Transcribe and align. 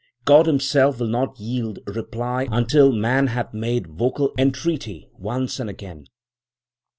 God 0.25 0.47
Himself 0.47 0.99
will 0.99 1.05
not 1.09 1.39
yield 1.39 1.77
reply 1.85 2.47
until 2.51 2.91
man 2.91 3.27
hath 3.27 3.53
made 3.53 3.85
vocal 3.85 4.33
entreaty, 4.35 5.07
once 5.13 5.59
and 5.59 5.69
again. 5.69 6.05